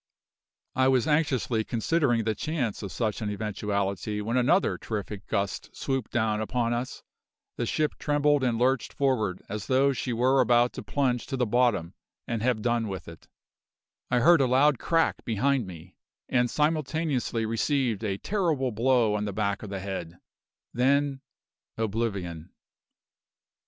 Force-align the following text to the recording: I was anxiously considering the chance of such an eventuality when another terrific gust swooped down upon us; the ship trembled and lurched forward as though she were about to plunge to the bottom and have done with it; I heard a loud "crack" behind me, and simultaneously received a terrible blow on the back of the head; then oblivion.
I 0.73 0.87
was 0.87 1.05
anxiously 1.07 1.63
considering 1.63 2.23
the 2.23 2.33
chance 2.33 2.81
of 2.81 2.91
such 2.91 3.21
an 3.21 3.29
eventuality 3.29 4.19
when 4.19 4.35
another 4.35 4.79
terrific 4.79 5.27
gust 5.27 5.69
swooped 5.75 6.11
down 6.11 6.41
upon 6.41 6.73
us; 6.73 7.03
the 7.57 7.67
ship 7.67 7.93
trembled 7.99 8.43
and 8.43 8.57
lurched 8.57 8.93
forward 8.93 9.43
as 9.47 9.67
though 9.67 9.93
she 9.93 10.11
were 10.11 10.41
about 10.41 10.73
to 10.73 10.81
plunge 10.81 11.27
to 11.27 11.37
the 11.37 11.45
bottom 11.45 11.93
and 12.27 12.41
have 12.41 12.63
done 12.63 12.87
with 12.87 13.07
it; 13.07 13.27
I 14.09 14.21
heard 14.21 14.41
a 14.41 14.47
loud 14.47 14.79
"crack" 14.79 15.23
behind 15.23 15.67
me, 15.67 15.97
and 16.27 16.49
simultaneously 16.49 17.45
received 17.45 18.03
a 18.03 18.17
terrible 18.17 18.71
blow 18.71 19.13
on 19.13 19.25
the 19.25 19.33
back 19.33 19.61
of 19.61 19.69
the 19.69 19.81
head; 19.81 20.19
then 20.73 21.21
oblivion. 21.77 22.49